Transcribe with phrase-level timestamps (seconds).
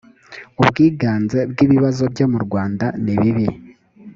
[0.61, 3.47] ubwiganze bw ibibazo byo murwanda nibibi